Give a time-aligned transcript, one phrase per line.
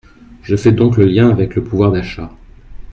[0.41, 2.31] Je fais donc le lien avec le pouvoir d’achat.